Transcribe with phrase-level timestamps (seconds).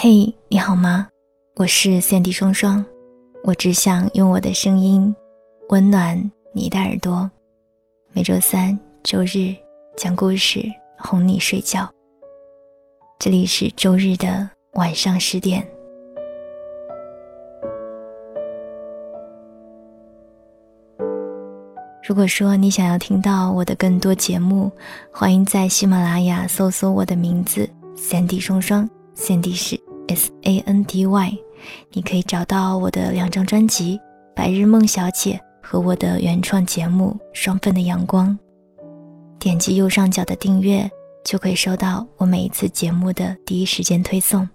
[0.00, 1.08] 嘿，你好吗？
[1.56, 2.84] 我是三 D 双双，
[3.42, 5.12] 我只想用我的声音
[5.70, 7.28] 温暖你的耳朵。
[8.12, 9.52] 每周三、周日
[9.96, 10.62] 讲故事
[10.98, 11.92] 哄你睡觉。
[13.18, 15.66] 这里是周日的晚上十点。
[22.04, 24.70] 如果说你想要听到我的更多节目，
[25.10, 29.87] 欢迎在喜马拉雅搜索我的名字三 D 双双，三 D 是。
[30.08, 31.38] S A N D Y，
[31.92, 33.96] 你可以找到我的两张专辑
[34.34, 38.28] 《白日梦小姐》和我的原创节目《双份的阳光》。
[39.38, 40.90] 点击右上角的订阅，
[41.24, 44.48] 就可以收到我每一次节目的第一时间推送。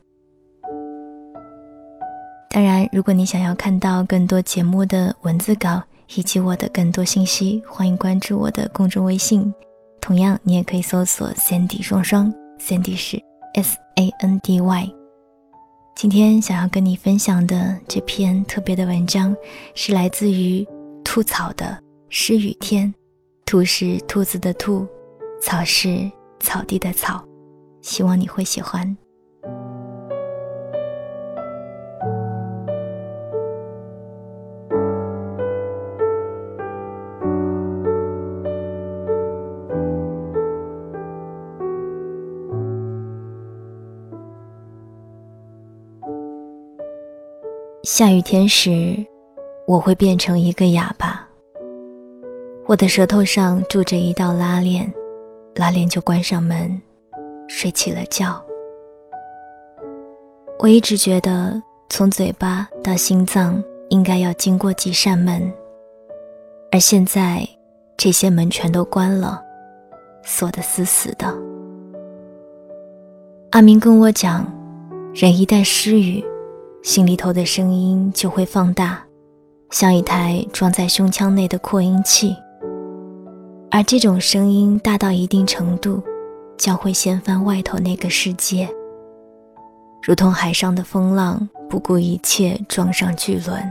[2.50, 5.82] 当然，如果你想要看到更多节目的文字稿
[6.16, 9.54] 以及我的更多信息，欢迎关注我的公众微信。
[10.02, 13.22] 同样，你也可以搜索 “Sandy 双双 ”，Sandy 是
[13.54, 15.03] S A N D Y。
[15.96, 19.34] 今天想要跟你分享的这篇特别的文章，
[19.74, 20.68] 是来自于
[21.04, 22.94] 兔草的诗雨天。
[23.46, 24.86] 兔是兔子的兔，
[25.42, 27.24] 草是草地的草，
[27.82, 28.98] 希望你会喜欢。
[47.96, 48.98] 下雨天时，
[49.68, 51.30] 我会变成一个哑巴。
[52.66, 54.92] 我的舌头上住着一道拉链，
[55.54, 56.82] 拉链就关上门，
[57.48, 58.44] 睡起了觉。
[60.58, 65.54] 我一直觉得，从嘴巴到心脏应该要经过几扇门，
[66.72, 67.48] 而现在，
[67.96, 69.40] 这些门全都关了，
[70.24, 71.32] 锁得死死的。
[73.52, 74.52] 阿明跟我讲，
[75.14, 76.26] 人一旦失语。
[76.84, 79.02] 心里头的声音就会放大，
[79.70, 82.36] 像一台装在胸腔内的扩音器。
[83.72, 86.04] 而这种声音大到一定程度，
[86.58, 88.70] 将会掀翻外头那个世界，
[90.02, 93.64] 如同海上的风浪不顾一切撞上巨轮。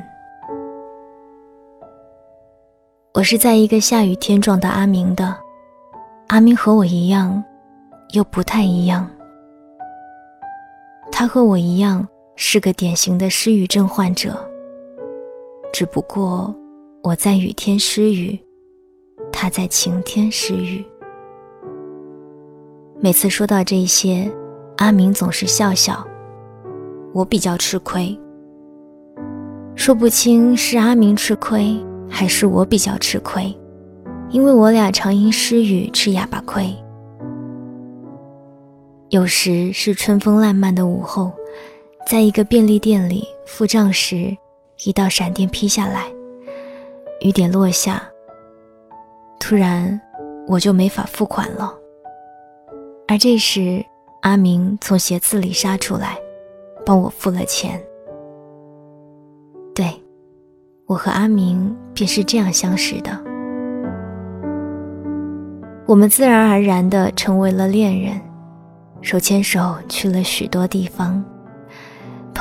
[3.12, 5.36] 我是在一个下雨天撞到阿明的，
[6.28, 7.44] 阿明和我一样，
[8.14, 9.06] 又不太一样。
[11.12, 12.08] 他和我一样。
[12.34, 14.34] 是个典型的失语症患者，
[15.72, 16.54] 只不过
[17.02, 18.38] 我在雨天失语，
[19.30, 20.84] 他在晴天失语。
[23.00, 24.30] 每次说到这些，
[24.78, 26.06] 阿明总是笑笑，
[27.12, 28.18] 我比较吃亏。
[29.74, 31.78] 说不清是阿明吃亏，
[32.08, 33.54] 还是我比较吃亏，
[34.30, 36.74] 因为我俩常因失语吃哑巴亏。
[39.10, 41.30] 有时是春风烂漫的午后。
[42.06, 44.36] 在一个便利店里付账时，
[44.84, 46.04] 一道闪电劈下来，
[47.20, 48.02] 雨点落下。
[49.40, 49.98] 突然，
[50.46, 51.72] 我就没法付款了。
[53.08, 53.82] 而这时，
[54.20, 56.18] 阿明从鞋子里杀出来，
[56.84, 57.82] 帮我付了钱。
[59.74, 59.86] 对，
[60.86, 63.18] 我和阿明便是这样相识的。
[65.86, 68.20] 我们自然而然地成为了恋人，
[69.00, 71.24] 手牵手去了许多地方。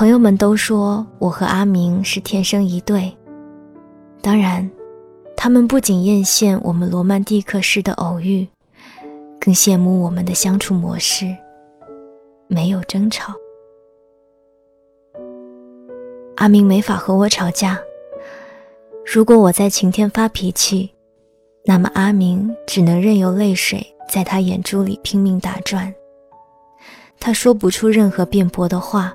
[0.01, 3.15] 朋友们都说我和阿明是天生一对，
[4.19, 4.68] 当然，
[5.38, 8.48] 他们不仅艳羡我们罗曼蒂克式的偶遇，
[9.39, 11.27] 更羡慕我们的相处模式，
[12.48, 13.31] 没有争吵。
[16.38, 17.80] 阿明没法和我吵架，
[19.06, 20.89] 如果我在晴天发脾气，
[21.63, 25.94] 那么阿明只能任由泪水在他眼珠里拼命打转。
[27.19, 29.13] 他说不出任何辩驳的话，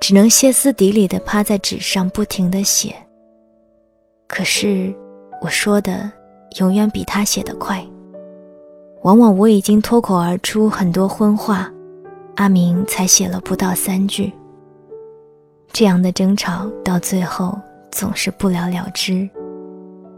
[0.00, 2.94] 只能歇斯底里地趴在纸上不停地写。
[4.28, 4.94] 可是
[5.42, 6.10] 我说的
[6.58, 7.84] 永远比他写得快，
[9.02, 11.72] 往往我已经脱口而出很多荤话，
[12.36, 14.32] 阿明才写了不到三句。
[15.72, 17.58] 这样的争吵到最后
[17.90, 19.28] 总是不了了之，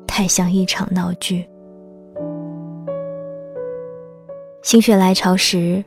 [0.07, 1.49] 太像一场闹剧。
[4.63, 5.85] 心血来潮时，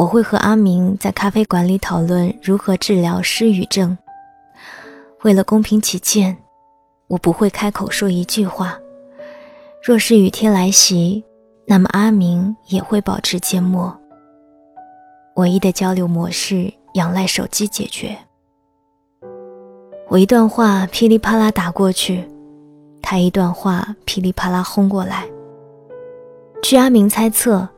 [0.00, 3.98] 我会和阿明在咖啡馆里讨论如何治疗失语症。
[5.24, 6.38] 为了公平起见，
[7.06, 8.78] 我不会开口说一句话。
[9.84, 11.22] 若是雨天来袭，
[11.66, 13.94] 那么阿明也会保持缄默。
[15.36, 18.16] 唯一的交流模式仰赖手机解决。
[20.08, 22.26] 我一段话噼里啪啦打过去，
[23.02, 25.28] 他一段话噼里啪啦轰过来。
[26.62, 27.68] 据阿明猜测。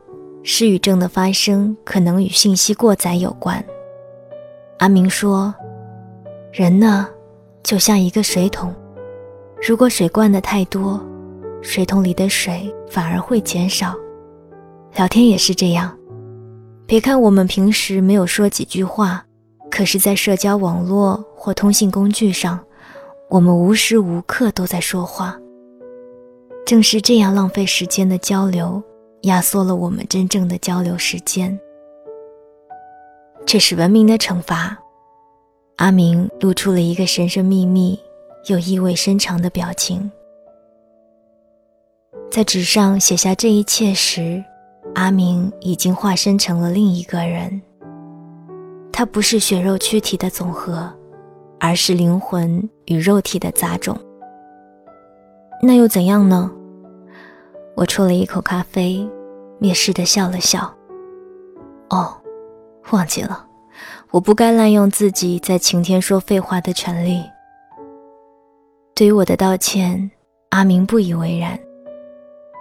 [0.45, 3.63] 失语症的发生可能与信息过载有关。
[4.79, 5.55] 阿明说
[6.51, 7.07] ：“人呢，
[7.63, 8.73] 就像一个水桶，
[9.65, 11.01] 如果水灌的太多，
[11.61, 13.95] 水桶里的水反而会减少。
[14.95, 15.97] 聊天也是这样。
[16.85, 19.25] 别看我们平时没有说几句话，
[19.71, 22.59] 可是，在社交网络或通信工具上，
[23.29, 25.39] 我们无时无刻都在说话。
[26.65, 28.83] 正是这样浪费时间的交流。”
[29.23, 31.57] 压缩了我们真正的交流时间，
[33.45, 34.77] 这是文明的惩罚。
[35.77, 37.97] 阿明露出了一个神神秘秘
[38.47, 40.11] 又意味深长的表情，
[42.29, 44.43] 在纸上写下这一切时，
[44.95, 47.61] 阿明已经化身成了另一个人。
[48.91, 50.93] 他不是血肉躯体的总和，
[51.61, 53.97] 而是灵魂与肉体的杂种。
[55.61, 56.51] 那又怎样呢？
[57.75, 59.07] 我啜了一口咖啡，
[59.59, 60.73] 蔑视的笑了笑。
[61.89, 62.15] 哦，
[62.91, 63.47] 忘记了，
[64.11, 67.23] 我不该滥用自己在晴天说废话的权利。
[68.95, 70.11] 对于我的道歉，
[70.49, 71.59] 阿明不以为然。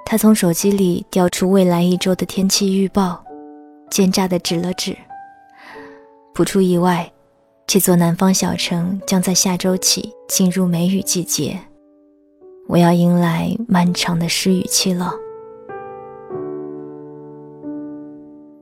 [0.04, 3.22] 他从手机里调出未来一周的天气预报，
[3.90, 4.96] 奸诈的指了指。
[6.34, 7.10] 不出意外，
[7.66, 11.58] 这座南方小城将在下周起进入梅雨季节。
[12.68, 15.12] 我要迎来漫长的失语期了。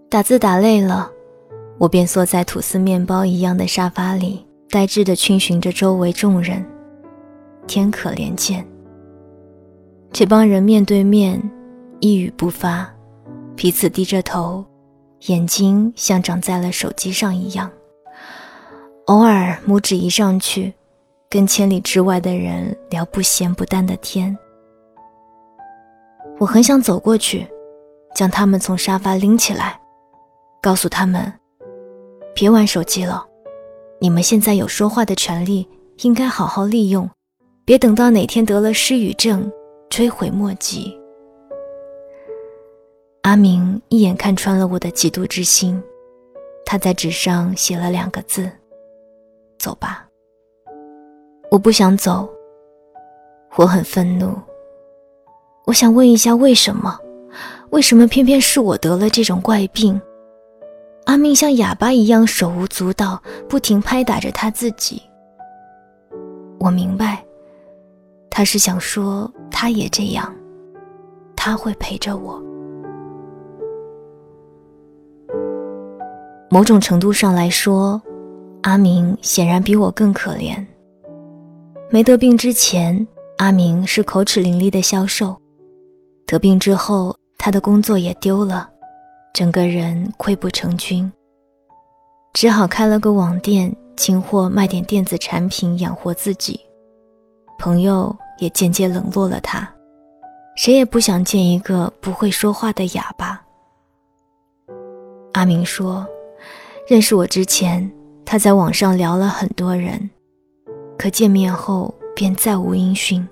[0.08, 1.10] 打字打累了，
[1.78, 6.64] 我便缩在吐司面包一样的沙发里，呆滞地逡巡着周围众人。
[7.66, 8.66] 天可怜见。
[10.12, 11.40] 这帮人面对面，
[12.00, 12.92] 一语不发，
[13.54, 14.64] 彼此低着头，
[15.26, 17.70] 眼睛像长在了手机上一样。
[19.06, 20.74] 偶尔拇指一上去。
[21.30, 24.36] 跟千里之外的人聊不咸不淡的天，
[26.40, 27.46] 我很想走过去，
[28.16, 29.80] 将他们从沙发拎起来，
[30.60, 31.32] 告诉他们：
[32.34, 33.24] 别玩手机了，
[34.00, 35.68] 你们现在有说话的权利，
[35.98, 37.08] 应该好好利用，
[37.64, 39.48] 别等到哪天得了失语症，
[39.88, 40.98] 追悔莫及。
[43.22, 45.80] 阿明一眼看穿了我的嫉妒之心，
[46.66, 48.50] 他在纸上写了两个字：
[49.60, 50.08] 走吧。
[51.50, 52.28] 我不想走，
[53.56, 54.38] 我很愤怒。
[55.66, 56.96] 我想问一下，为什么？
[57.70, 60.00] 为什么偏偏是我得了这种怪病？
[61.06, 65.02] 阿明像哑巴一样手舞足蹈，不停拍打着他自己。
[66.60, 67.24] 我明白，
[68.30, 70.32] 他是想说他也这样，
[71.34, 72.40] 他会陪着我。
[76.48, 78.00] 某种程度上来说，
[78.62, 80.64] 阿明显然比我更可怜。
[81.92, 83.04] 没得病之前，
[83.38, 85.36] 阿明是口齿伶俐的销售；
[86.24, 88.70] 得病之后，他的工作也丢了，
[89.34, 91.10] 整个人溃不成军，
[92.32, 96.60] 只好开了个网店，进货卖点电子产品养活自己。
[97.58, 99.68] 朋友也渐渐冷落了他，
[100.54, 103.42] 谁也不想见一个不会说话的哑巴。
[105.32, 106.06] 阿明说，
[106.86, 107.90] 认识我之前，
[108.24, 110.08] 他在网上聊了很多人。
[111.00, 113.26] 可见面后便再无音讯。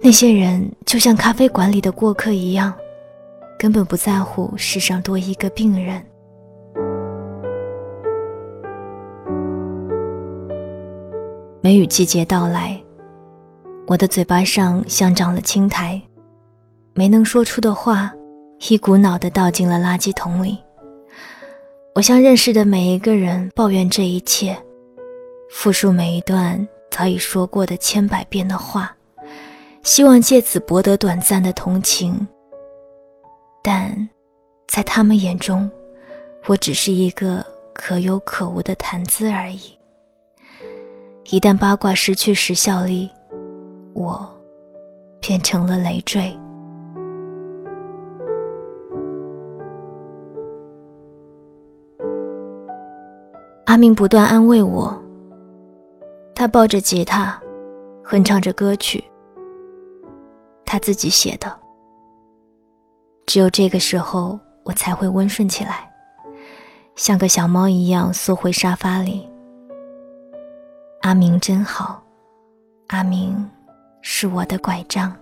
[0.00, 2.72] 那些人就像咖啡馆里的过客一样，
[3.58, 6.02] 根本不在乎世上多一个病人。
[11.60, 12.82] 梅雨季节到来，
[13.86, 16.00] 我的嘴巴上像长了青苔，
[16.94, 18.10] 没能说出的话，
[18.70, 20.56] 一股脑的倒进了垃圾桶里。
[21.94, 24.56] 我向认识的每一个人抱怨这一切。
[25.56, 28.94] 复述每一段早已说过的千百遍的话，
[29.84, 32.26] 希望借此博得短暂的同情。
[33.62, 33.96] 但，
[34.66, 35.70] 在他们眼中，
[36.46, 37.42] 我只是一个
[37.72, 39.60] 可有可无的谈资而已。
[41.30, 43.08] 一旦八卦失去时效力，
[43.94, 44.28] 我
[45.20, 46.36] 变成了累赘。
[53.66, 55.03] 阿明不断安慰我，
[56.34, 57.40] 他抱着吉他，
[58.02, 59.02] 哼唱着歌曲，
[60.66, 61.50] 他自己写的。
[63.24, 65.90] 只有这个时候，我才会温顺起来，
[66.96, 69.28] 像个小猫一样缩回沙发里。
[71.02, 72.02] 阿明真好，
[72.88, 73.48] 阿明
[74.02, 75.14] 是我的拐杖。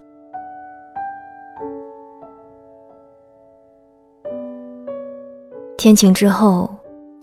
[5.77, 6.75] 天晴之后，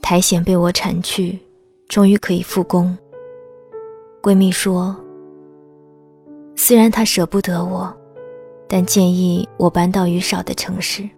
[0.01, 1.39] 苔藓被我铲去，
[1.88, 2.96] 终于可以复工。
[4.21, 4.95] 闺蜜说
[6.55, 7.93] ：“虽然她舍不得我。”
[8.71, 11.09] 但建议我搬到雨少的城市。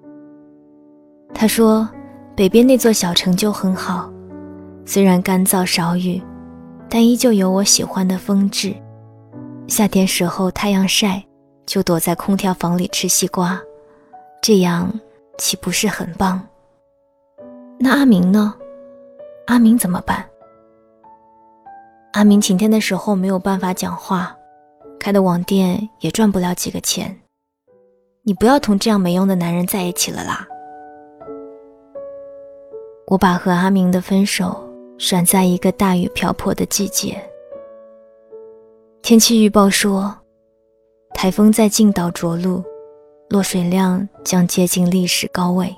[1.33, 1.85] 他说，
[2.33, 4.09] 北边那座小城就很好，
[4.85, 6.21] 虽然干燥少雨，
[6.89, 8.73] 但依旧有我喜欢的风致。
[9.67, 11.21] 夏天时候太阳晒，
[11.65, 13.61] 就躲在空调房里吃西瓜，
[14.41, 14.89] 这样
[15.37, 16.41] 岂不是很棒？
[17.77, 18.55] 那阿明呢？
[19.47, 20.25] 阿明怎么办？
[22.13, 24.35] 阿明晴天的时候没有办法讲话，
[24.99, 27.17] 开的网店也赚不了几个钱。
[28.23, 30.45] 你不要同这样没用的男人在一起了啦！
[33.07, 34.61] 我把和阿明的分手
[34.97, 37.17] 选在一个大雨瓢泼的季节。
[39.01, 40.13] 天气预报说，
[41.13, 42.61] 台风在近岛着陆，
[43.29, 45.73] 落水量将接近历史高位。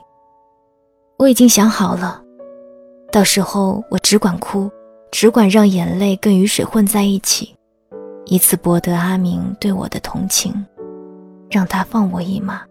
[1.18, 2.22] 我已经想好了，
[3.12, 4.70] 到时候我只管哭，
[5.14, 7.56] 只管让眼泪跟雨水混在一起，
[8.26, 10.52] 以此博得阿明对我的同情。
[11.52, 12.64] 让他放我一马。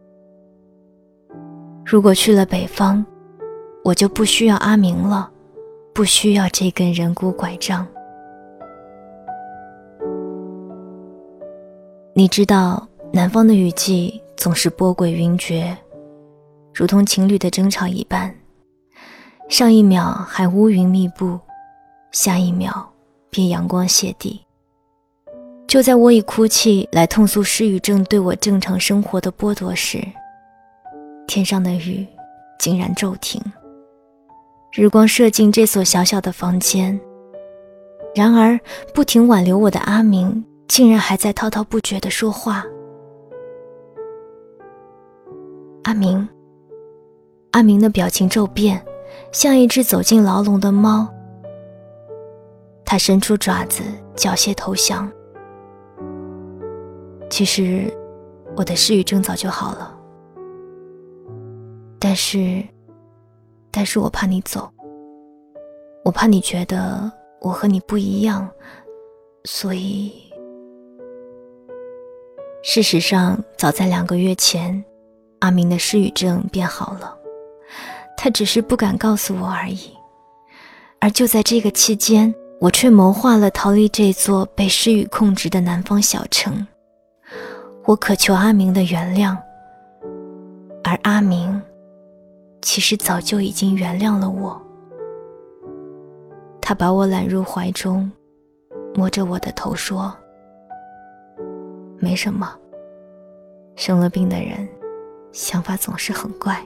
[1.86, 3.04] 如果去了北方，
[3.84, 5.30] 我就不需要阿明了，
[5.94, 7.86] 不需要这根人骨拐杖。
[12.12, 15.76] 你知道，南方的雨季总是波诡云谲，
[16.74, 18.34] 如同情侣的争吵一般，
[19.48, 21.38] 上一秒还乌云密布，
[22.12, 22.92] 下一秒
[23.30, 24.40] 便阳光泻地。
[25.66, 30.06] 就在我以哭泣来痛诉失语症对我正常生活的剥夺时，
[31.26, 32.06] 天上的雨
[32.58, 33.40] 竟然骤停。
[34.70, 37.00] 日光射进这所小小的房间，
[38.14, 38.60] 然而
[38.92, 42.62] 不停挽留我的阿明竟然还在滔滔不绝地说话。
[45.84, 46.28] 阿明，
[47.52, 48.84] 阿明的表情骤变，
[49.32, 51.08] 像一只走进牢笼的猫。
[52.92, 53.82] 他伸出爪子，
[54.14, 55.10] 缴械投降。
[57.30, 57.90] 其实，
[58.54, 59.98] 我的失语症早就好了，
[61.98, 62.62] 但是，
[63.70, 64.70] 但是我怕你走，
[66.04, 68.46] 我怕你觉得我和你不一样，
[69.44, 70.12] 所以，
[72.62, 74.84] 事实上，早在两个月前，
[75.38, 77.18] 阿明的失语症变好了，
[78.18, 79.96] 他只是不敢告诉我而已。
[81.00, 86.64] 而就在这个期间，我却谋划了逃离这座被失语控制的南方小城。
[87.84, 89.36] 我渴求阿明的原谅，
[90.84, 91.60] 而阿明
[92.60, 94.62] 其实早就已经原谅了我。
[96.60, 98.08] 他把我揽入怀中，
[98.94, 100.14] 摸着我的头说
[101.98, 102.48] ：“没什么，
[103.74, 104.68] 生了病的人
[105.32, 106.64] 想法总是很怪。”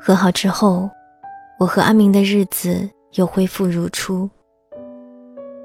[0.00, 0.88] 和好之后，
[1.58, 4.28] 我和阿明的日子又恢复如初。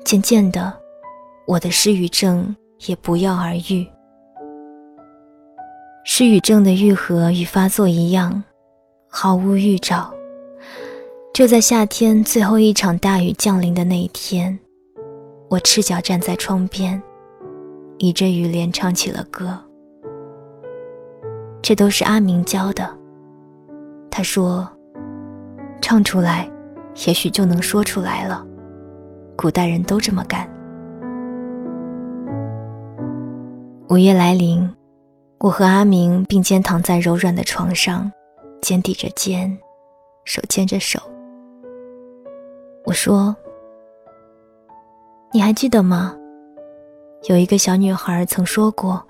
[0.04, 0.74] 渐渐的。
[1.46, 2.56] 我的失语症
[2.88, 3.86] 也不药而愈。
[6.06, 8.42] 失语症的愈合与发作一样，
[9.10, 10.10] 毫无预兆。
[11.34, 14.58] 就在夏天最后一场大雨降临的那一天，
[15.50, 17.02] 我赤脚站在窗边，
[17.98, 19.60] 倚着雨帘唱起了歌。
[21.62, 22.90] 这都是阿明教的。
[24.10, 24.66] 他说
[25.84, 26.50] ：“唱出来，
[27.06, 28.44] 也许就能说出来了。”
[29.36, 30.50] 古代人都这么干。
[33.90, 34.74] 午夜来临，
[35.40, 38.10] 我和阿明并肩躺在柔软的床上，
[38.62, 39.56] 肩抵着肩，
[40.24, 40.98] 手牵着手。
[42.86, 43.36] 我说
[45.34, 46.16] ：“你还记得吗？
[47.28, 49.06] 有一个小女孩曾说过，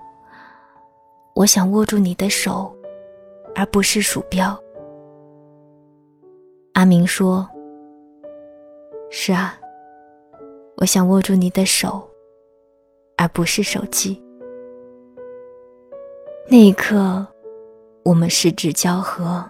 [1.35, 2.75] 我想握住你的手，
[3.55, 4.59] 而不是鼠标。”
[6.73, 7.47] 阿明说
[9.11, 9.55] ：“是啊，
[10.77, 12.01] 我想握住你的手，
[13.15, 14.19] 而不是手机。”
[16.49, 17.25] 那一刻，
[18.03, 19.45] 我们十指交合，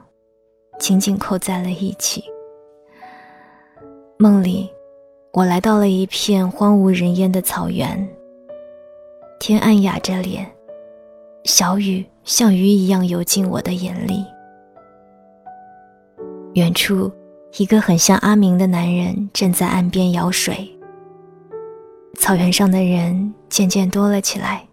[0.77, 2.21] 紧紧扣在了一起。
[4.17, 4.69] 梦里，
[5.31, 8.05] 我来到了一片荒无人烟的草原。
[9.39, 10.45] 天暗哑着脸，
[11.45, 14.25] 小雨像鱼一样游进我的眼里。
[16.53, 17.12] 远处，
[17.57, 20.69] 一个很像阿明的男人正在岸边舀水。
[22.19, 24.63] 草原上的人渐渐多了起来。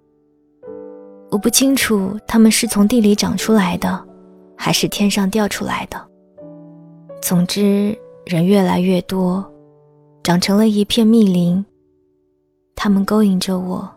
[1.30, 4.06] 我不清楚他们是从地里长出来的，
[4.58, 5.98] 还是天上掉出来的。
[7.22, 7.96] 总之，
[8.26, 9.42] 人越来越多，
[10.22, 11.64] 长成了一片密林。
[12.76, 13.88] 他们勾引着我，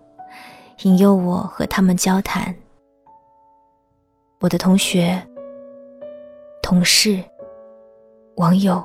[0.83, 2.55] 引诱我和他们交谈。
[4.39, 5.21] 我的同学、
[6.61, 7.21] 同事、
[8.35, 8.83] 网友，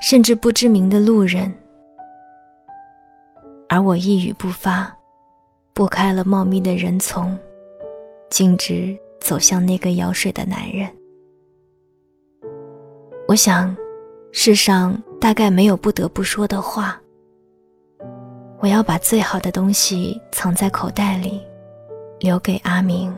[0.00, 1.52] 甚至不知名的路人，
[3.68, 4.90] 而我一语不发，
[5.74, 7.38] 拨开了茂密的人丛。
[8.30, 10.88] 径直走向那个舀水的男人。
[13.28, 13.76] 我想，
[14.32, 16.98] 世上大概没有不得不说的话。
[18.60, 21.42] 我要把最好的东西藏在口袋里，
[22.20, 23.14] 留给阿明。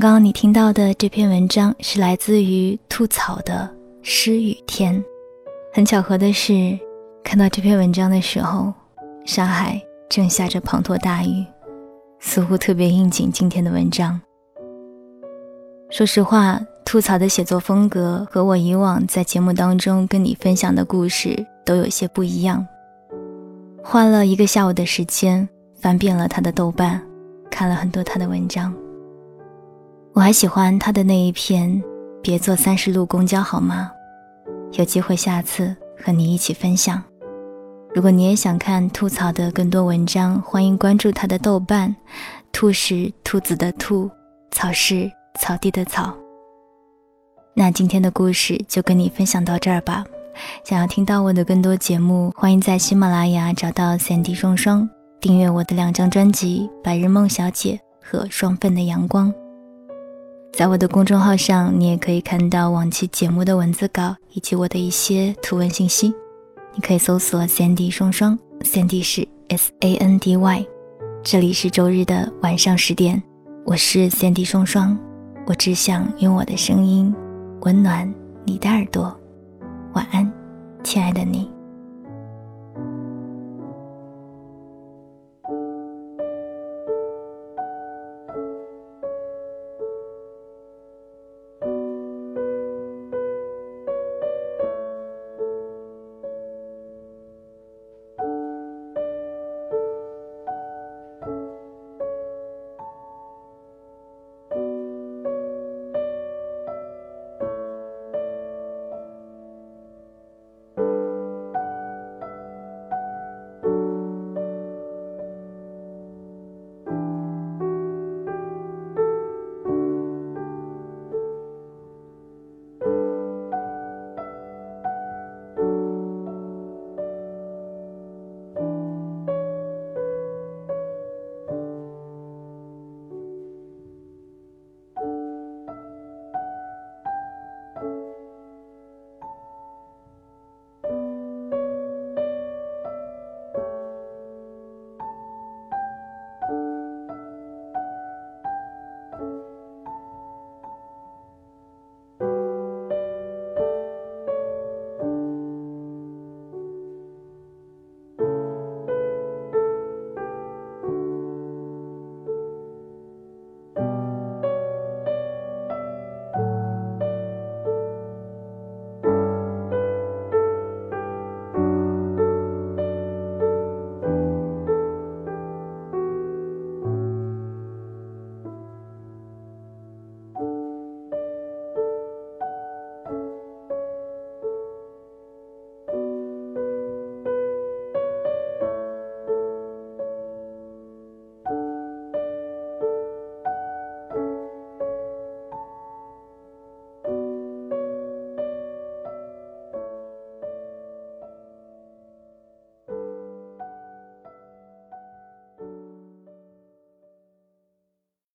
[0.00, 3.68] 刚刚你听到的这篇文章是来自于吐槽的
[4.00, 5.04] 诗雨天。
[5.74, 6.78] 很巧合的是，
[7.22, 8.72] 看到这篇文章的时候，
[9.26, 9.78] 上海
[10.08, 11.44] 正下着滂沱大雨，
[12.18, 14.18] 似乎特别应景今天的文章。
[15.90, 22.66] 说实话，吐槽的写作风格和我以往在节目当中跟你分享的故事都有些不一样。
[23.84, 25.46] 花了一个下午的时间，
[25.78, 27.02] 翻遍了他的豆瓣，
[27.50, 28.74] 看了很多他的文章。
[30.12, 31.80] 我还喜欢他的那一篇，
[32.20, 33.90] 别坐三十路公交好吗？
[34.72, 37.00] 有机会下次和你一起分享。
[37.94, 41.94] 如果你也想看吐槽的更多文章，欢迎关注他的豆瓣。
[42.52, 44.10] 兔是兔子的兔，
[44.50, 46.12] 草是草地的草。
[47.54, 50.04] 那今天的故事就跟你分享到这儿吧。
[50.64, 54.88] 想要听到我的更多节目，欢迎在喜马拉雅找到三 D 双双，
[55.20, 59.32] 订阅我的两张专辑《白日梦小姐》和《双份的阳光》。
[60.60, 66.12] 在我的公众号上，你也可以看到往期节目的文字稿以及我的一些图文信息。
[66.74, 70.66] 你可以搜索 “Sandy 双双 ”，Sandy 是 S A N D Y。
[71.22, 73.22] 这里是周日的晚上十点，
[73.64, 74.98] 我是 Sandy 双双，
[75.46, 77.10] 我只想用我的声音
[77.62, 78.12] 温暖
[78.44, 79.18] 你的耳朵。
[79.94, 80.30] 晚安，
[80.84, 81.50] 亲爱的你。